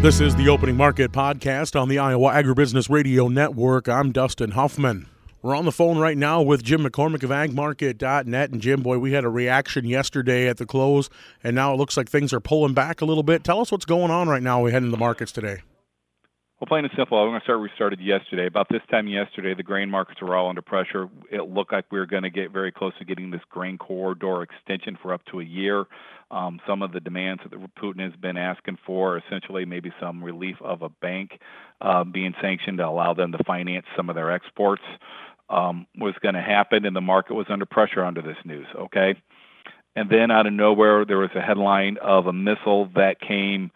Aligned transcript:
This 0.00 0.22
is 0.22 0.34
the 0.34 0.48
Opening 0.48 0.78
Market 0.78 1.12
Podcast 1.12 1.78
on 1.78 1.90
the 1.90 1.98
Iowa 1.98 2.32
Agribusiness 2.32 2.88
Radio 2.88 3.28
Network. 3.28 3.86
I'm 3.86 4.12
Dustin 4.12 4.52
Huffman. 4.52 5.06
We're 5.42 5.54
on 5.54 5.66
the 5.66 5.72
phone 5.72 5.98
right 5.98 6.16
now 6.16 6.40
with 6.40 6.62
Jim 6.62 6.84
McCormick 6.84 7.22
of 7.22 7.28
agmarket.net. 7.28 8.50
And 8.50 8.62
Jim, 8.62 8.82
boy, 8.82 8.96
we 8.96 9.12
had 9.12 9.24
a 9.24 9.28
reaction 9.28 9.84
yesterday 9.84 10.48
at 10.48 10.56
the 10.56 10.64
close, 10.64 11.10
and 11.44 11.54
now 11.54 11.74
it 11.74 11.76
looks 11.76 11.98
like 11.98 12.08
things 12.08 12.32
are 12.32 12.40
pulling 12.40 12.72
back 12.72 13.02
a 13.02 13.04
little 13.04 13.22
bit. 13.22 13.44
Tell 13.44 13.60
us 13.60 13.70
what's 13.70 13.84
going 13.84 14.10
on 14.10 14.26
right 14.26 14.42
now. 14.42 14.62
We 14.62 14.72
head 14.72 14.82
into 14.82 14.90
the 14.90 14.96
markets 14.96 15.32
today. 15.32 15.60
Well, 16.60 16.66
plain 16.66 16.84
and 16.84 16.92
simple, 16.94 17.16
I'm 17.16 17.30
going 17.30 17.40
to 17.40 17.44
start. 17.44 17.58
where 17.58 17.62
We 17.62 17.74
started 17.74 18.00
yesterday. 18.00 18.44
About 18.44 18.68
this 18.68 18.82
time 18.90 19.08
yesterday, 19.08 19.54
the 19.54 19.62
grain 19.62 19.88
markets 19.88 20.20
were 20.20 20.36
all 20.36 20.50
under 20.50 20.60
pressure. 20.60 21.08
It 21.32 21.48
looked 21.48 21.72
like 21.72 21.86
we 21.90 21.98
were 21.98 22.04
going 22.04 22.24
to 22.24 22.28
get 22.28 22.50
very 22.50 22.70
close 22.70 22.92
to 22.98 23.06
getting 23.06 23.30
this 23.30 23.40
grain 23.48 23.78
corridor 23.78 24.42
extension 24.42 24.98
for 25.00 25.14
up 25.14 25.24
to 25.30 25.40
a 25.40 25.42
year. 25.42 25.86
Um, 26.30 26.60
some 26.66 26.82
of 26.82 26.92
the 26.92 27.00
demands 27.00 27.42
that 27.48 27.74
Putin 27.76 28.00
has 28.00 28.12
been 28.20 28.36
asking 28.36 28.76
for, 28.84 29.16
essentially 29.16 29.64
maybe 29.64 29.90
some 29.98 30.22
relief 30.22 30.56
of 30.60 30.82
a 30.82 30.90
bank 30.90 31.40
uh, 31.80 32.04
being 32.04 32.34
sanctioned 32.42 32.76
to 32.76 32.86
allow 32.86 33.14
them 33.14 33.32
to 33.32 33.42
finance 33.44 33.86
some 33.96 34.10
of 34.10 34.14
their 34.14 34.30
exports, 34.30 34.82
um, 35.48 35.86
was 35.96 36.12
going 36.20 36.34
to 36.34 36.42
happen, 36.42 36.84
and 36.84 36.94
the 36.94 37.00
market 37.00 37.32
was 37.32 37.46
under 37.48 37.64
pressure 37.64 38.04
under 38.04 38.20
this 38.20 38.36
news. 38.44 38.66
Okay, 38.76 39.14
and 39.96 40.10
then 40.10 40.30
out 40.30 40.46
of 40.46 40.52
nowhere, 40.52 41.06
there 41.06 41.16
was 41.16 41.30
a 41.34 41.40
headline 41.40 41.96
of 42.02 42.26
a 42.26 42.34
missile 42.34 42.90
that 42.96 43.18
came 43.18 43.70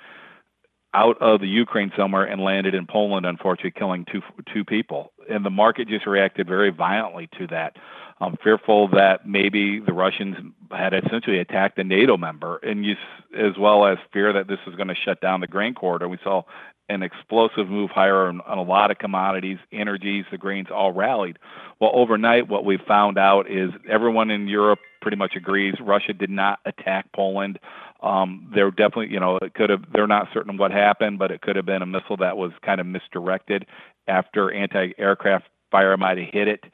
out 0.95 1.21
of 1.21 1.41
the 1.41 1.49
Ukraine 1.49 1.93
somewhere 1.97 2.25
and 2.25 2.41
landed 2.41 2.75
in 2.75 2.87
Poland, 2.87 3.27
unfortunately, 3.27 3.73
killing 3.73 4.07
two 4.11 4.23
two 4.53 4.65
people. 4.65 5.13
And 5.29 5.45
the 5.45 5.51
market 5.51 5.89
just 5.89 6.07
reacted 6.07 6.47
very 6.47 6.71
violently 6.71 7.29
to 7.39 7.47
that, 7.49 7.77
um, 8.21 8.37
fearful 8.43 8.89
that 8.89 9.27
maybe 9.27 9.81
the 9.81 9.93
Russians 9.93 10.37
had 10.71 10.95
essentially 10.95 11.39
attacked 11.39 11.79
a 11.79 11.85
NATO 11.85 12.17
member, 12.17 12.59
and 12.59 12.85
you, 12.85 12.95
as 13.37 13.59
well 13.59 13.87
as 13.87 13.99
fear 14.13 14.33
that 14.33 14.49
this 14.49 14.59
was 14.67 14.77
going 14.77 14.89
to 14.89 14.95
shut 14.95 15.21
down 15.21 15.41
the 15.41 15.47
grain 15.47 15.75
corridor. 15.75 16.09
We 16.09 16.19
saw 16.23 16.43
an 16.89 17.03
explosive 17.03 17.69
move 17.69 17.91
higher 17.91 18.29
on, 18.29 18.41
on, 18.43 18.59
a 18.59 18.63
lot 18.63 18.91
of 18.91 18.99
commodities, 18.99 19.59
energies, 19.73 20.27
the 20.31 20.37
grains 20.37 20.69
all 20.71 20.93
rallied. 20.93 21.39
Well, 21.81 21.91
overnight, 21.95 22.49
what 22.49 22.65
we 22.65 22.77
found 22.77 23.19
out 23.19 23.51
is 23.51 23.71
everyone 23.89 24.31
in 24.31 24.49
Europe 24.49 24.81
pretty 25.01 25.17
much 25.17 25.35
agrees 25.37 25.75
Russia 25.81 26.13
did 26.13 26.31
not 26.31 26.61
attack 26.65 27.07
Poland. 27.15 27.59
Um, 28.05 28.51
they're 28.55 28.71
definitely, 28.71 29.09
you 29.11 29.19
know, 29.19 29.39
it 29.39 29.55
could 29.55 29.71
have. 29.71 29.85
They're 29.93 30.07
not 30.07 30.29
certain 30.35 30.59
what 30.59 30.71
happened, 30.71 31.19
but 31.19 31.31
it 31.31 31.41
could 31.41 31.57
have 31.57 31.65
been 31.65 31.81
a 31.81 31.87
missile 31.87 32.19
that 32.19 32.37
was 32.37 32.53
kind 32.65 32.79
of 32.79 32.87
misdirected 32.87 33.65
after 34.07 34.53
anti-aircraft 34.53 35.47
fire 35.71 35.97
might 35.97 36.19
have 36.19 36.29
hit 36.31 36.47
it. 36.47 36.65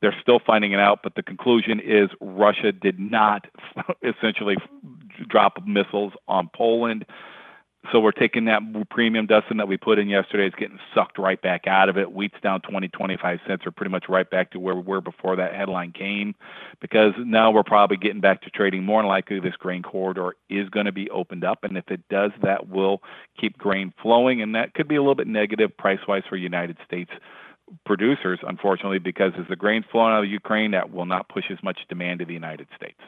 They're 0.00 0.14
still 0.22 0.38
finding 0.46 0.72
it 0.72 0.78
out, 0.78 1.00
but 1.02 1.16
the 1.16 1.24
conclusion 1.24 1.80
is 1.80 2.08
Russia 2.20 2.70
did 2.70 3.00
not 3.00 3.46
essentially 4.04 4.56
drop 5.28 5.66
missiles 5.66 6.12
on 6.28 6.48
Poland. 6.54 7.04
So 7.90 8.00
we're 8.00 8.12
taking 8.12 8.44
that 8.46 8.60
premium, 8.90 9.26
Dustin, 9.26 9.56
that 9.56 9.68
we 9.68 9.78
put 9.78 9.98
in 9.98 10.08
yesterday. 10.08 10.46
It's 10.46 10.56
getting 10.56 10.78
sucked 10.94 11.18
right 11.18 11.40
back 11.40 11.66
out 11.66 11.88
of 11.88 11.96
it. 11.96 12.12
Wheat's 12.12 12.38
down 12.42 12.60
20, 12.60 12.88
25 12.88 13.38
cents, 13.46 13.66
or 13.66 13.70
pretty 13.70 13.90
much 13.90 14.04
right 14.08 14.28
back 14.28 14.50
to 14.50 14.60
where 14.60 14.74
we 14.74 14.82
were 14.82 15.00
before 15.00 15.36
that 15.36 15.54
headline 15.54 15.92
came, 15.92 16.34
because 16.80 17.14
now 17.18 17.50
we're 17.50 17.62
probably 17.62 17.96
getting 17.96 18.20
back 18.20 18.42
to 18.42 18.50
trading. 18.50 18.84
More 18.84 19.04
likely, 19.04 19.40
this 19.40 19.56
grain 19.56 19.82
corridor 19.82 20.34
is 20.50 20.68
going 20.68 20.86
to 20.86 20.92
be 20.92 21.08
opened 21.10 21.44
up, 21.44 21.64
and 21.64 21.78
if 21.78 21.88
it 21.88 22.06
does, 22.10 22.32
that 22.42 22.68
will 22.68 23.02
keep 23.40 23.56
grain 23.56 23.94
flowing, 24.02 24.42
and 24.42 24.54
that 24.54 24.74
could 24.74 24.88
be 24.88 24.96
a 24.96 25.00
little 25.00 25.14
bit 25.14 25.26
negative 25.26 25.74
price-wise 25.76 26.24
for 26.28 26.36
United 26.36 26.76
States 26.84 27.10
producers, 27.86 28.38
unfortunately, 28.42 28.98
because 28.98 29.32
as 29.38 29.46
the 29.48 29.56
grain's 29.56 29.84
flowing 29.90 30.12
out 30.12 30.24
of 30.24 30.30
Ukraine, 30.30 30.72
that 30.72 30.90
will 30.92 31.06
not 31.06 31.28
push 31.28 31.44
as 31.50 31.58
much 31.62 31.78
demand 31.88 32.20
to 32.20 32.26
the 32.26 32.34
United 32.34 32.66
States. 32.76 33.00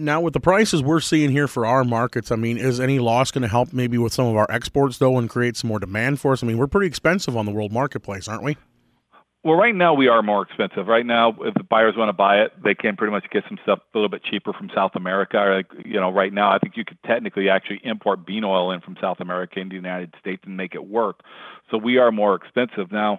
Now, 0.00 0.20
with 0.20 0.32
the 0.32 0.38
prices 0.38 0.80
we're 0.80 1.00
seeing 1.00 1.32
here 1.32 1.48
for 1.48 1.66
our 1.66 1.82
markets, 1.82 2.30
I 2.30 2.36
mean, 2.36 2.56
is 2.56 2.78
any 2.78 3.00
loss 3.00 3.32
going 3.32 3.42
to 3.42 3.48
help 3.48 3.72
maybe 3.72 3.98
with 3.98 4.12
some 4.12 4.26
of 4.26 4.36
our 4.36 4.46
exports, 4.48 4.98
though, 4.98 5.18
and 5.18 5.28
create 5.28 5.56
some 5.56 5.66
more 5.66 5.80
demand 5.80 6.20
for 6.20 6.32
us? 6.32 6.40
I 6.40 6.46
mean, 6.46 6.56
we're 6.56 6.68
pretty 6.68 6.86
expensive 6.86 7.36
on 7.36 7.46
the 7.46 7.50
world 7.50 7.72
marketplace, 7.72 8.28
aren't 8.28 8.44
we? 8.44 8.56
Well, 9.42 9.56
right 9.56 9.74
now 9.74 9.94
we 9.94 10.06
are 10.06 10.22
more 10.22 10.42
expensive. 10.42 10.86
Right 10.86 11.04
now, 11.04 11.30
if 11.40 11.54
the 11.54 11.64
buyers 11.64 11.94
want 11.96 12.10
to 12.10 12.12
buy 12.12 12.42
it, 12.42 12.52
they 12.62 12.76
can 12.76 12.96
pretty 12.96 13.10
much 13.10 13.24
get 13.32 13.42
some 13.48 13.58
stuff 13.64 13.80
a 13.92 13.98
little 13.98 14.08
bit 14.08 14.22
cheaper 14.22 14.52
from 14.52 14.70
South 14.72 14.92
America. 14.94 15.36
Like, 15.36 15.84
you 15.84 15.98
know, 15.98 16.12
right 16.12 16.32
now, 16.32 16.52
I 16.52 16.60
think 16.60 16.76
you 16.76 16.84
could 16.84 17.02
technically 17.02 17.48
actually 17.48 17.80
import 17.82 18.24
bean 18.24 18.44
oil 18.44 18.70
in 18.70 18.80
from 18.80 18.96
South 19.00 19.18
America 19.18 19.58
into 19.58 19.70
the 19.70 19.82
United 19.82 20.14
States 20.20 20.42
and 20.46 20.56
make 20.56 20.76
it 20.76 20.86
work. 20.86 21.22
So 21.72 21.76
we 21.76 21.98
are 21.98 22.12
more 22.12 22.36
expensive 22.36 22.92
now 22.92 23.18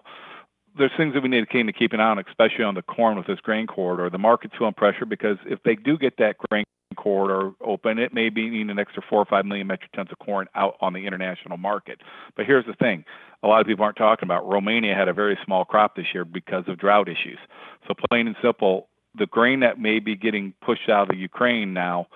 there's 0.79 0.91
things 0.97 1.13
that 1.13 1.22
we 1.22 1.29
need 1.29 1.47
to 1.47 1.73
keep 1.73 1.94
an 1.94 2.00
eye 2.00 2.09
on, 2.09 2.19
especially 2.19 2.63
on 2.63 2.73
the 2.73 2.81
corn 2.81 3.17
with 3.17 3.28
this 3.28 3.40
grain 3.41 3.67
corridor. 3.67 4.09
The 4.09 4.17
market's 4.17 4.56
feeling 4.57 4.73
pressure 4.73 5.06
because 5.06 5.38
if 5.45 5.62
they 5.63 5.75
do 5.75 5.97
get 5.97 6.17
that 6.17 6.38
grain 6.50 6.63
corridor 6.95 7.51
open, 7.62 8.00
it 8.00 8.13
may 8.13 8.29
be 8.29 8.50
needing 8.50 8.69
an 8.69 8.79
extra 8.79 9.03
four 9.07 9.19
or 9.19 9.25
five 9.25 9.45
million 9.45 9.67
metric 9.67 9.91
tons 9.91 10.09
of 10.12 10.19
corn 10.19 10.47
out 10.56 10.75
on 10.81 10.94
the 10.94 11.06
international 11.06 11.57
market. 11.57 12.01
But 12.35 12.45
here's 12.45 12.66
the 12.66 12.73
thing: 12.73 13.06
a 13.44 13.47
lot 13.47 13.62
of 13.62 13.67
people 13.67 13.84
aren't 13.84 13.97
talking 13.97 14.25
about. 14.25 14.47
Romania 14.47 14.95
had 14.95 15.07
a 15.07 15.13
very 15.13 15.38
small 15.45 15.66
crop 15.66 15.95
this 15.95 16.07
year 16.13 16.25
because 16.25 16.63
of 16.67 16.79
drought 16.79 17.07
issues. 17.07 17.40
So 17.88 17.94
plain 18.09 18.28
and 18.28 18.35
simple, 18.41 18.88
the 19.16 19.28
grain 19.28 19.59
that 19.59 19.79
may 19.79 20.00
be 20.00 20.16
getting 20.16 20.53
pushed 20.61 20.90
out 20.90 21.11
of 21.11 21.17
Ukraine 21.17 21.73
now, 21.73 22.07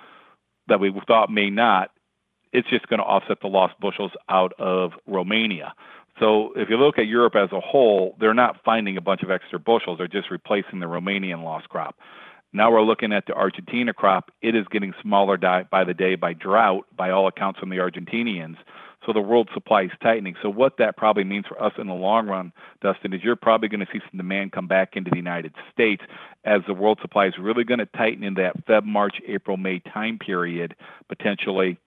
that 0.68 0.80
we 0.80 0.94
thought 1.08 1.32
may 1.32 1.50
not, 1.50 1.92
it's 2.52 2.70
just 2.70 2.88
going 2.88 3.00
to 3.00 3.06
offset 3.06 3.40
the 3.42 3.48
lost 3.48 3.74
bushels 3.80 4.12
out 4.30 4.54
of 4.60 4.92
Romania. 5.08 5.74
So 6.20 6.54
if 6.56 6.70
you 6.70 6.78
look 6.78 7.00
at 7.00 7.08
Europe 7.08 7.36
as 7.36 7.52
a 7.52 7.60
whole, 7.60 8.16
they're 8.20 8.34
not 8.34 8.64
finding 8.64 8.98
a 8.98 9.02
bunch 9.02 9.24
of 9.24 9.32
extra 9.32 9.60
bushels; 9.60 9.98
they're 9.98 10.08
just 10.08 10.30
replacing 10.32 10.80
the 10.80 10.86
Romanian 10.86 11.44
lost 11.44 11.70
crop. 11.70 11.96
Now 12.56 12.72
we're 12.72 12.84
looking 12.84 13.12
at 13.12 13.26
the 13.26 13.34
Argentina 13.34 13.94
crop. 13.94 14.32
It 14.42 14.56
is 14.56 14.68
getting 14.70 14.94
smaller 15.02 15.38
by 15.38 15.84
the 15.84 15.94
day 15.96 16.16
by 16.16 16.34
drought, 16.34 16.86
by 16.96 17.10
all 17.10 17.28
accounts 17.28 17.60
from 17.60 17.70
the 17.70 17.78
Argentinians. 17.78 18.58
So 19.06 19.12
the 19.12 19.22
world 19.22 19.50
supply 19.54 19.84
is 19.84 19.92
tightening. 20.02 20.36
So 20.42 20.50
what 20.50 20.78
that 20.78 20.96
probably 20.96 21.24
means 21.24 21.46
for 21.48 21.62
us 21.62 21.74
in 21.78 21.88
the 21.88 21.94
long 21.94 22.28
run, 22.28 22.54
Dustin, 22.82 23.14
is 23.14 23.22
you're 23.24 23.36
probably 23.36 23.68
going 23.68 23.82
to 23.82 23.88
see 23.92 24.00
some 24.00 24.18
demand 24.18 24.52
come 24.52 24.68
back 24.68 24.96
into 24.96 25.10
the 25.10 25.18
United 25.18 25.54
States 25.74 26.04
as 26.46 26.62
the 26.68 26.74
world 26.74 27.00
supply 27.02 27.28
is 27.28 27.34
really 27.40 27.64
going 27.64 27.80
to 27.80 27.86
tighten 27.86 28.24
in 28.24 28.36
that 28.36 28.66
Feb, 28.66 28.86
March, 28.86 29.16
April, 29.28 29.58
May 29.58 29.80
time 29.80 30.20
period, 30.20 30.76
potentially 31.10 31.80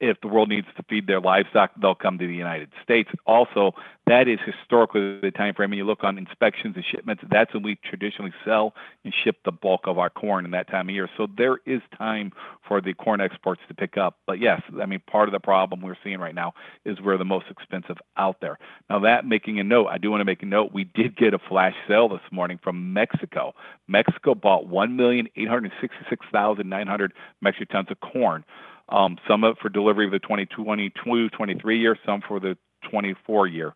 if 0.00 0.20
the 0.20 0.28
world 0.28 0.48
needs 0.48 0.66
to 0.76 0.82
feed 0.88 1.06
their 1.06 1.20
livestock, 1.20 1.70
they'll 1.80 1.94
come 1.94 2.18
to 2.18 2.26
the 2.26 2.34
United 2.34 2.70
States. 2.82 3.08
Also, 3.26 3.74
that 4.06 4.28
is 4.28 4.38
historically 4.44 5.20
the 5.20 5.30
time 5.30 5.54
frame. 5.54 5.70
When 5.70 5.78
you 5.78 5.84
look 5.84 6.02
on 6.02 6.18
inspections 6.18 6.74
and 6.74 6.84
shipments, 6.84 7.22
that's 7.30 7.54
when 7.54 7.62
we 7.62 7.76
traditionally 7.76 8.32
sell 8.44 8.74
and 9.04 9.14
ship 9.14 9.36
the 9.44 9.52
bulk 9.52 9.82
of 9.84 9.96
our 9.98 10.10
corn 10.10 10.44
in 10.44 10.50
that 10.52 10.68
time 10.68 10.88
of 10.88 10.94
year. 10.94 11.08
So 11.16 11.26
there 11.36 11.58
is 11.66 11.82
time 11.96 12.32
for 12.66 12.80
the 12.80 12.94
corn 12.94 13.20
exports 13.20 13.60
to 13.68 13.74
pick 13.74 13.98
up. 13.98 14.16
But 14.26 14.40
yes, 14.40 14.62
I 14.80 14.86
mean, 14.86 15.02
part 15.06 15.28
of 15.28 15.32
the 15.32 15.38
problem 15.38 15.82
we're 15.82 15.94
seeing 16.02 16.18
right 16.18 16.34
now 16.34 16.54
is 16.84 17.00
we're 17.00 17.18
the 17.18 17.24
most 17.24 17.46
expensive 17.50 17.98
out 18.16 18.40
there. 18.40 18.58
Now, 18.88 18.98
that 19.00 19.26
making 19.26 19.60
a 19.60 19.64
note, 19.64 19.88
I 19.88 19.98
do 19.98 20.10
want 20.10 20.22
to 20.22 20.24
make 20.24 20.42
a 20.42 20.46
note. 20.46 20.72
We 20.72 20.84
did 20.84 21.14
get 21.16 21.34
a 21.34 21.38
flash 21.38 21.74
sale 21.86 22.08
this 22.08 22.22
morning 22.32 22.58
from 22.62 22.92
Mexico. 22.92 23.54
Mexico 23.86 24.34
bought 24.34 24.66
1,866,900 24.66 27.10
metric 27.42 27.68
tons 27.68 27.88
of 27.90 28.00
corn 28.00 28.44
um, 28.90 29.18
some 29.28 29.44
for 29.60 29.68
delivery 29.68 30.06
of 30.06 30.12
the 30.12 30.18
2022 30.18 31.28
23 31.30 31.80
year, 31.80 31.96
some 32.04 32.20
for 32.26 32.40
the 32.40 32.56
24 32.90 33.46
year. 33.46 33.74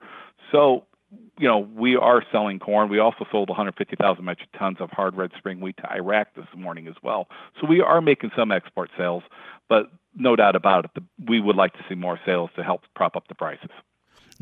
So, 0.50 0.84
you 1.38 1.48
know, 1.48 1.58
we 1.58 1.96
are 1.96 2.22
selling 2.32 2.58
corn. 2.58 2.88
We 2.88 2.98
also 2.98 3.24
sold 3.30 3.48
150,000 3.48 4.24
metric 4.24 4.48
tons 4.58 4.78
of 4.80 4.90
hard 4.90 5.16
red 5.16 5.30
spring 5.38 5.60
wheat 5.60 5.76
to 5.78 5.92
Iraq 5.92 6.34
this 6.34 6.46
morning 6.56 6.88
as 6.88 6.94
well. 7.02 7.28
So 7.60 7.66
we 7.66 7.80
are 7.80 8.00
making 8.00 8.30
some 8.36 8.50
export 8.50 8.90
sales, 8.96 9.22
but 9.68 9.86
no 10.14 10.36
doubt 10.36 10.56
about 10.56 10.86
it, 10.86 11.02
we 11.26 11.40
would 11.40 11.56
like 11.56 11.72
to 11.74 11.84
see 11.88 11.94
more 11.94 12.18
sales 12.24 12.50
to 12.56 12.62
help 12.62 12.82
prop 12.94 13.16
up 13.16 13.28
the 13.28 13.34
prices. 13.34 13.70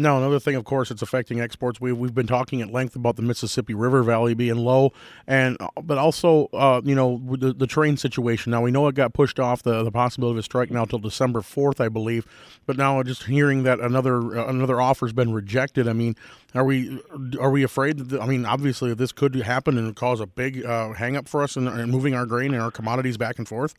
Now, 0.03 0.19
another 0.19 0.41
thing, 0.41 0.57
of 0.57 0.65
course, 0.65 0.91
it's 0.91 1.01
affecting 1.01 1.41
exports. 1.41 1.81
We've, 1.81 1.97
we've 1.97 2.15
been 2.15 2.27
talking 2.27 2.61
at 2.61 2.73
length 2.73 2.97
about 2.97 3.17
the 3.17 3.23
Mississippi 3.23 3.73
River 3.73 4.03
Valley 4.03 4.35
being 4.35 4.57
low, 4.57 4.93
and 5.27 5.57
uh, 5.61 5.69
but 5.81 5.97
also, 5.97 6.47
uh, 6.53 6.81
you 6.85 6.95
know, 6.95 7.23
the, 7.37 7.53
the 7.53 7.67
train 7.67 7.97
situation. 7.97 8.51
Now, 8.51 8.63
we 8.63 8.73
know 8.73 8.89
it 8.89 8.97
got 8.97 9.15
pushed 9.15 9.39
off 9.39 9.63
the, 9.63 9.85
the 9.85 9.93
possibility 9.93 10.35
of 10.35 10.39
a 10.39 10.43
strike 10.43 10.71
now 10.71 10.85
till 10.85 10.99
December 10.99 11.41
4th, 11.41 11.81
I 11.81 11.89
believe. 11.89 12.27
But 12.67 12.77
now, 12.77 13.01
just 13.05 13.25
hearing 13.25 13.63
that 13.63 13.79
another 13.81 14.39
uh, 14.39 14.49
another 14.49 14.81
offer's 14.81 15.13
been 15.13 15.33
rejected, 15.33 15.87
I 15.87 15.93
mean, 15.93 16.17
are 16.55 16.65
we 16.65 17.01
are 17.41 17.51
we 17.51 17.63
afraid 17.63 17.99
that, 17.99 18.09
the, 18.09 18.21
I 18.21 18.27
mean, 18.27 18.45
obviously, 18.45 18.93
this 18.95 19.13
could 19.13 19.35
happen 19.37 19.79
and 19.79 19.95
cause 19.95 20.21
a 20.21 20.27
big 20.27 20.65
uh, 20.67 20.93
hang 20.95 21.17
up 21.17 21.29
for 21.29 21.43
us 21.43 21.57
in 21.57 21.65
moving 21.91 22.15
our 22.15 22.27
grain 22.27 22.53
and 22.53 22.63
our 22.63 22.73
commodities 22.73 23.17
back 23.17 23.39
and 23.39 23.47
forth? 23.47 23.75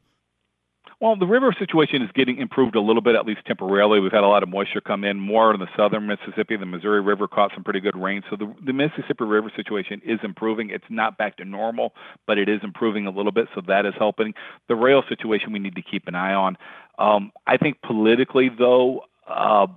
Well, 0.99 1.15
the 1.15 1.25
river 1.25 1.53
situation 1.57 2.01
is 2.01 2.09
getting 2.13 2.37
improved 2.37 2.75
a 2.75 2.81
little 2.81 3.01
bit, 3.01 3.15
at 3.15 3.25
least 3.25 3.41
temporarily. 3.45 3.99
We've 3.99 4.11
had 4.11 4.23
a 4.23 4.27
lot 4.27 4.43
of 4.43 4.49
moisture 4.49 4.81
come 4.81 5.03
in 5.03 5.19
more 5.19 5.53
in 5.53 5.59
the 5.59 5.67
southern 5.75 6.07
Mississippi. 6.07 6.55
The 6.55 6.65
Missouri 6.65 7.01
River 7.01 7.27
caught 7.27 7.51
some 7.53 7.63
pretty 7.63 7.79
good 7.79 7.97
rain. 7.97 8.23
So 8.29 8.35
the, 8.35 8.53
the 8.65 8.73
Mississippi 8.73 9.25
River 9.25 9.51
situation 9.55 10.01
is 10.05 10.19
improving. 10.23 10.69
It's 10.69 10.85
not 10.89 11.17
back 11.17 11.37
to 11.37 11.45
normal, 11.45 11.93
but 12.25 12.37
it 12.37 12.47
is 12.47 12.61
improving 12.63 13.05
a 13.07 13.11
little 13.11 13.31
bit. 13.31 13.47
So 13.53 13.61
that 13.67 13.85
is 13.85 13.93
helping. 13.97 14.33
The 14.67 14.75
rail 14.75 15.03
situation 15.09 15.51
we 15.51 15.59
need 15.59 15.75
to 15.75 15.81
keep 15.81 16.07
an 16.07 16.15
eye 16.15 16.33
on. 16.33 16.57
Um, 16.97 17.31
I 17.47 17.57
think 17.57 17.81
politically, 17.81 18.49
though, 18.57 19.01
uh, 19.27 19.67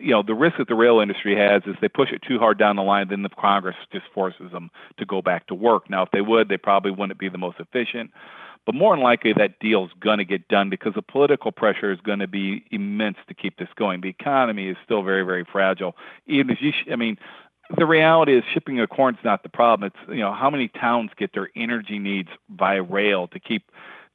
you 0.00 0.10
know, 0.10 0.22
the 0.22 0.34
risk 0.34 0.56
that 0.58 0.68
the 0.68 0.74
rail 0.74 1.00
industry 1.00 1.36
has 1.36 1.62
is 1.66 1.76
they 1.80 1.88
push 1.88 2.10
it 2.12 2.22
too 2.26 2.38
hard 2.38 2.58
down 2.58 2.76
the 2.76 2.82
line, 2.82 3.06
then 3.08 3.22
the 3.22 3.28
Congress 3.28 3.76
just 3.92 4.04
forces 4.12 4.50
them 4.52 4.70
to 4.98 5.06
go 5.06 5.22
back 5.22 5.46
to 5.46 5.54
work. 5.54 5.88
Now, 5.88 6.02
if 6.02 6.10
they 6.10 6.20
would, 6.20 6.48
they 6.48 6.56
probably 6.56 6.90
wouldn't 6.90 7.18
be 7.18 7.28
the 7.28 7.38
most 7.38 7.58
efficient. 7.60 8.10
But 8.66 8.74
more 8.74 8.94
than 8.94 9.02
likely 9.02 9.32
that 9.32 9.60
deal 9.60 9.84
is 9.84 9.92
going 10.00 10.18
to 10.18 10.24
get 10.24 10.48
done 10.48 10.68
because 10.68 10.94
the 10.94 11.02
political 11.02 11.52
pressure 11.52 11.92
is 11.92 12.00
going 12.00 12.18
to 12.18 12.26
be 12.26 12.64
immense 12.72 13.16
to 13.28 13.34
keep 13.34 13.56
this 13.58 13.68
going. 13.76 14.00
The 14.00 14.08
economy 14.08 14.68
is 14.68 14.76
still 14.84 15.02
very, 15.02 15.22
very 15.22 15.46
fragile. 15.50 15.96
Even 16.26 16.50
if 16.50 16.60
you, 16.60 16.72
sh- 16.72 16.90
I 16.92 16.96
mean, 16.96 17.16
the 17.78 17.86
reality 17.86 18.36
is 18.36 18.44
shipping 18.52 18.80
of 18.80 18.88
corn 18.90 19.14
is 19.14 19.24
not 19.24 19.42
the 19.42 19.48
problem. 19.48 19.86
It's 19.94 20.08
you 20.10 20.20
know 20.20 20.32
how 20.32 20.50
many 20.50 20.68
towns 20.68 21.10
get 21.16 21.32
their 21.32 21.48
energy 21.56 21.98
needs 21.98 22.28
by 22.48 22.74
rail 22.74 23.28
to 23.28 23.40
keep 23.40 23.70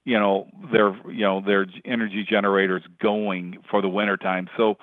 you 0.05 0.19
know 0.19 0.47
their 0.71 0.95
you 1.09 1.21
know 1.21 1.41
their 1.41 1.65
energy 1.85 2.25
generators 2.27 2.83
going 3.01 3.57
for 3.69 3.81
the 3.81 3.89
wintertime. 3.89 4.49
So 4.57 4.77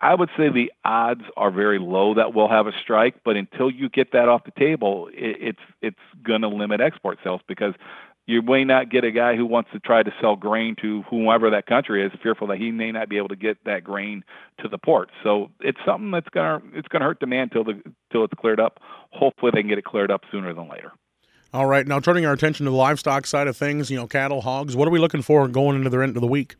I 0.00 0.16
would 0.16 0.30
say 0.36 0.48
the 0.48 0.72
odds 0.84 1.22
are 1.36 1.52
very 1.52 1.78
low 1.78 2.14
that 2.14 2.34
we'll 2.34 2.48
have 2.48 2.66
a 2.66 2.72
strike, 2.82 3.16
but 3.24 3.36
until 3.36 3.70
you 3.70 3.88
get 3.88 4.10
that 4.12 4.28
off 4.28 4.42
the 4.44 4.50
table, 4.50 5.08
it, 5.12 5.36
it's 5.40 5.60
it's 5.80 6.22
going 6.24 6.42
to 6.42 6.48
limit 6.48 6.80
export 6.80 7.18
sales 7.22 7.40
because 7.46 7.74
you 8.26 8.40
may 8.42 8.64
not 8.64 8.90
get 8.90 9.04
a 9.04 9.10
guy 9.10 9.36
who 9.36 9.44
wants 9.46 9.70
to 9.72 9.80
try 9.80 10.02
to 10.02 10.12
sell 10.20 10.36
grain 10.36 10.76
to 10.80 11.02
whoever 11.10 11.50
that 11.50 11.66
country 11.66 12.04
is, 12.04 12.12
fearful 12.22 12.46
that 12.48 12.58
he 12.58 12.70
may 12.70 12.92
not 12.92 13.08
be 13.08 13.16
able 13.16 13.28
to 13.28 13.36
get 13.36 13.58
that 13.64 13.82
grain 13.82 14.22
to 14.60 14.68
the 14.68 14.78
port. 14.78 15.10
So 15.24 15.50
it's 15.60 15.78
something 15.84 16.10
that's 16.10 16.28
gonna 16.28 16.62
it's 16.74 16.88
gonna 16.88 17.04
hurt 17.04 17.20
demand 17.20 17.52
till 17.52 17.64
the 17.64 17.82
till 18.12 18.24
it's 18.24 18.34
cleared 18.38 18.60
up. 18.60 18.78
Hopefully 19.10 19.50
they 19.52 19.60
can 19.60 19.68
get 19.68 19.78
it 19.78 19.84
cleared 19.84 20.10
up 20.10 20.22
sooner 20.30 20.54
than 20.54 20.68
later. 20.68 20.92
All 21.52 21.66
right, 21.66 21.86
now 21.86 22.00
turning 22.00 22.24
our 22.24 22.32
attention 22.32 22.64
to 22.64 22.70
the 22.70 22.76
livestock 22.76 23.26
side 23.26 23.46
of 23.46 23.56
things, 23.56 23.90
you 23.90 23.96
know, 23.96 24.06
cattle, 24.06 24.40
hogs. 24.40 24.74
What 24.74 24.88
are 24.88 24.90
we 24.90 24.98
looking 24.98 25.20
for 25.20 25.46
going 25.48 25.76
into 25.76 25.90
the 25.90 25.98
end 25.98 26.16
of 26.16 26.22
the 26.22 26.28
week? 26.28 26.56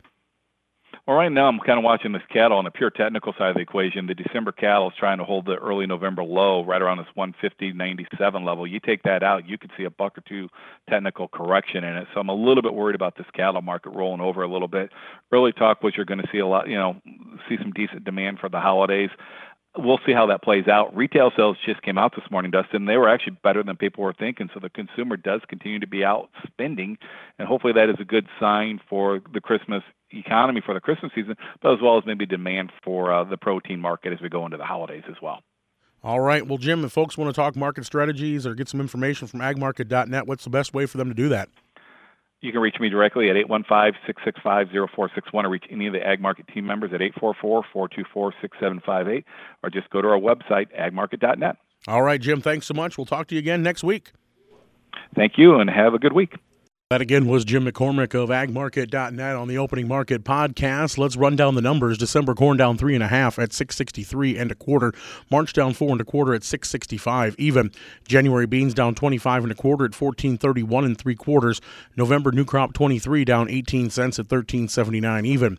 Well, 1.06 1.16
right 1.16 1.32
now 1.32 1.49
I'm 1.49 1.58
kind 1.58 1.78
of 1.78 1.84
watching 1.84 2.12
this 2.12 2.22
cattle 2.32 2.58
on 2.58 2.64
the 2.64 2.70
pure 2.70 2.90
technical 2.90 3.32
side 3.32 3.49
of 3.49 3.56
the 3.56 3.60
equation. 3.60 4.06
The 4.06 4.14
December 4.14 4.52
cattle 4.52 4.88
is 4.88 4.94
trying 4.96 5.19
to 5.19 5.25
hold 5.25 5.46
the 5.46 5.56
early 5.56 5.84
November 5.84 6.22
low 6.22 6.64
right 6.64 6.81
around 6.81 6.99
this 6.99 7.08
150.97 7.16 8.44
level. 8.44 8.69
You 8.69 8.78
take 8.78 9.02
that 9.02 9.25
out, 9.25 9.49
you 9.49 9.58
could 9.58 9.72
see 9.76 9.82
a 9.82 9.90
buck 9.90 10.16
or 10.16 10.20
two 10.20 10.49
technical 10.88 11.26
correction 11.26 11.82
in 11.82 11.96
it. 11.96 12.06
So 12.14 12.20
I'm 12.20 12.28
a 12.28 12.34
little 12.34 12.62
bit 12.62 12.75
worried 12.75 12.94
about 12.94 13.16
this 13.16 13.26
cattle 13.34 13.62
market 13.62 13.90
rolling 13.90 14.20
over 14.20 14.44
a 14.44 14.49
little 14.49 14.69
bit. 14.69 14.93
Early 15.32 15.50
talk 15.50 15.82
was 15.82 15.94
you're 15.96 16.06
going 16.06 16.22
to 16.22 16.28
see 16.31 16.38
a 16.38 16.46
lot, 16.46 16.69
you 16.69 16.76
know, 16.76 16.94
see 17.49 17.56
some 17.60 17.72
decent 17.72 18.04
demand 18.04 18.38
for 18.38 18.49
the 18.49 18.60
holidays 18.60 19.10
we'll 19.76 20.00
see 20.04 20.12
how 20.12 20.26
that 20.26 20.43
plays 20.43 20.69
out. 20.69 20.94
Retail 20.94 21.32
sales 21.37 21.56
just 21.64 21.82
came 21.82 21.99
out 21.99 22.14
this 22.14 22.31
morning, 22.31 22.50
Dustin. 22.50 22.84
They 22.84 22.96
were 22.96 23.08
actually 23.08 23.38
better 23.43 23.62
than 23.62 23.76
people 23.76 24.04
were 24.04 24.12
thinking. 24.12 24.50
So 24.52 24.60
the 24.60 24.69
consumer 24.69 25.16
does 25.16 25.40
continue 25.49 25.78
to 25.81 25.87
be 25.87 26.04
out 26.04 26.31
spending, 26.46 26.99
and 27.38 27.49
hopefully 27.49 27.72
that 27.72 27.88
is 27.88 27.96
a 27.99 28.04
good 28.04 28.26
sign 28.38 28.81
for 28.88 29.22
the 29.32 29.40
Christmas 29.40 29.82
economy 30.12 30.61
for 30.64 30.75
the 30.75 30.81
Christmas 30.81 31.12
season, 31.14 31.37
but 31.61 31.73
as 31.73 31.79
well 31.82 31.99
as 31.99 32.05
maybe 32.06 32.26
demand 32.26 32.73
for 32.85 33.12
uh, 33.12 33.25
the 33.25 33.37
protein 33.37 33.81
market 33.81 34.12
as 34.12 34.20
we 34.20 34.29
go 34.29 34.44
into 34.44 34.56
the 34.56 34.64
holidays 34.64 35.05
as 35.09 35.17
well. 35.23 35.43
All 36.05 36.20
right. 36.20 36.47
Well, 36.47 36.59
Jim, 36.59 36.85
if 36.85 36.93
folks 36.93 37.17
want 37.17 37.29
to 37.29 37.32
talk 37.32 37.55
market 37.55 37.87
strategies 37.87 38.44
or 38.47 38.55
get 38.55 38.69
some 38.69 38.81
information 38.81 39.29
from 39.29 39.41
agmarket.net, 39.41 40.26
what's 40.26 40.44
the 40.44 40.50
best 40.50 40.75
way 40.75 40.87
for 40.87 40.99
them 40.99 41.09
to 41.09 41.14
do 41.14 41.29
that? 41.29 41.49
You 42.41 42.50
can 42.50 42.61
reach 42.61 42.81
me 42.81 42.88
directly 42.88 43.31
at 43.31 43.37
815-665-0461 43.37 44.88
or 45.32 45.49
reach 45.49 45.67
any 45.70 45.87
of 45.87 45.93
the 45.93 46.05
Ag 46.05 46.20
Market 46.20 46.49
team 46.49 46.67
members 46.67 46.93
at 46.93 47.00
844-424-6758 47.00 49.25
or 49.62 49.70
just 49.70 49.88
go 49.91 50.03
to 50.03 50.09
our 50.09 50.19
website, 50.19 50.67
agmarket.net. 50.76 51.56
All 51.87 52.03
right, 52.03 52.20
Jim, 52.20 52.41
thanks 52.41 52.67
so 52.67 52.75
much. 52.75 52.99
We'll 52.99 53.06
talk 53.06 53.29
to 53.29 53.37
you 53.37 53.38
again 53.38 53.62
next 53.62 53.85
week. 53.85 54.11
Thank 55.14 55.38
you 55.38 55.61
and 55.61 55.70
have 55.70 55.94
a 55.94 56.00
good 56.00 56.12
week. 56.12 56.35
That 56.93 57.00
again 57.00 57.27
was 57.27 57.47
Jim 57.47 57.65
McCormick 57.65 58.12
of 58.12 58.29
agmarket.net 58.29 59.35
on 59.35 59.49
the 59.49 59.56
opening 59.56 59.89
market 59.89 60.25
podcast. 60.25 60.99
Let's 60.99 61.17
run 61.17 61.37
down 61.37 61.55
the 61.55 61.62
numbers. 61.62 61.97
December 61.97 62.35
corn 62.35 62.59
down 62.59 62.77
three 62.77 62.93
and 62.94 63.03
a 63.03 63.09
half 63.09 63.39
at 63.39 63.55
663 63.55 64.37
and 64.37 64.53
a 64.53 64.55
quarter. 64.55 64.93
March 65.31 65.55
down 65.55 65.73
four 65.73 65.93
and 65.93 66.03
a 66.03 66.05
quarter 66.05 66.35
at 66.35 66.44
665 66.44 67.35
even. 67.39 67.73
January 68.06 68.44
beans 68.44 68.75
down 68.75 68.94
25 68.94 69.44
and 69.44 69.53
a 69.53 69.55
quarter 69.55 69.87
at 69.87 69.99
1431 69.99 70.85
and 70.85 70.99
three 70.99 71.15
quarters. 71.15 71.62
November 71.97 72.31
new 72.31 72.44
crop 72.44 72.75
23 72.75 73.25
down 73.25 73.49
18 73.49 73.88
cents 73.88 74.19
at 74.19 74.25
1379 74.25 75.25
even. 75.25 75.59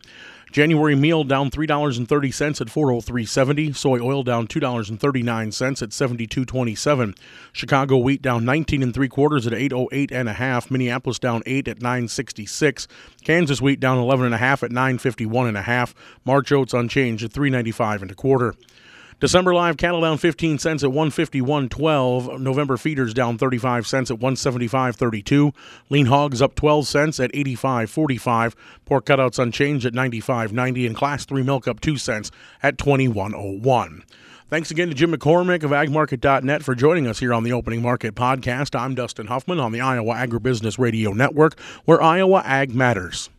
January 0.54 0.94
meal 0.94 1.24
down 1.24 1.50
$3.30 1.50 2.60
at 2.60 2.68
403.70. 2.68 3.74
Soy 3.74 3.98
oil 3.98 4.22
down 4.22 4.46
$2.39 4.46 5.82
at 5.82 5.88
72.27. 5.88 7.18
Chicago 7.52 7.98
wheat 7.98 8.22
down 8.22 8.44
19 8.44 8.84
and 8.84 8.94
3 8.94 9.08
quarters 9.08 9.48
at 9.48 9.52
808 9.52 10.12
and 10.12 10.28
a 10.28 10.34
half. 10.34 10.70
Minneapolis 10.70 11.18
down 11.18 11.42
8 11.44 11.66
at 11.66 11.82
966. 11.82 12.86
Kansas 13.24 13.60
wheat 13.60 13.80
down 13.80 13.98
11 13.98 14.26
and 14.26 14.34
a 14.36 14.38
half 14.38 14.62
at 14.62 14.70
951 14.70 15.48
and 15.48 15.56
a 15.56 15.62
half. 15.62 15.92
March 16.24 16.52
oats 16.52 16.72
unchanged 16.72 17.24
at 17.24 17.32
395 17.32 18.02
and 18.02 18.12
a 18.12 18.14
quarter. 18.14 18.54
December 19.20 19.54
live 19.54 19.76
cattle 19.76 20.00
down 20.00 20.18
15 20.18 20.58
cents 20.58 20.84
at 20.84 20.90
151.12. 20.90 22.40
November 22.40 22.76
feeders 22.76 23.14
down 23.14 23.38
35 23.38 23.86
cents 23.86 24.10
at 24.10 24.18
175.32. 24.18 25.54
Lean 25.90 26.06
hogs 26.06 26.42
up 26.42 26.54
12 26.54 26.86
cents 26.86 27.20
at 27.20 27.32
85.45. 27.32 28.54
Pork 28.84 29.06
cutouts 29.06 29.38
unchanged 29.38 29.86
at 29.86 29.92
95.90 29.92 30.86
and 30.86 30.96
class 30.96 31.24
3 31.24 31.42
milk 31.42 31.68
up 31.68 31.80
2 31.80 31.96
cents 31.96 32.30
at 32.62 32.76
21.01. 32.76 34.02
Thanks 34.50 34.70
again 34.70 34.88
to 34.88 34.94
Jim 34.94 35.12
McCormick 35.12 35.62
of 35.62 35.70
agmarket.net 35.70 36.62
for 36.62 36.74
joining 36.74 37.06
us 37.06 37.18
here 37.18 37.32
on 37.32 37.44
the 37.44 37.52
Opening 37.52 37.80
Market 37.80 38.14
Podcast. 38.14 38.78
I'm 38.78 38.94
Dustin 38.94 39.26
Huffman 39.26 39.58
on 39.58 39.72
the 39.72 39.80
Iowa 39.80 40.14
Agribusiness 40.14 40.78
Radio 40.78 41.12
Network, 41.12 41.58
where 41.86 42.02
Iowa 42.02 42.42
Ag 42.44 42.74
matters. 42.74 43.30